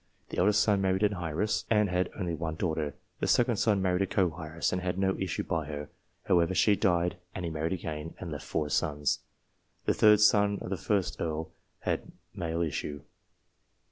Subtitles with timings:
[0.29, 2.95] The eldest son married an heiress, and had only one daughter.
[3.19, 5.89] The second son married a co heiress, and had no issue by her.
[6.23, 9.19] However, she died, and he married again, and left four sons.
[9.85, 11.51] The third son of the first Earl
[11.81, 13.01] had male issue.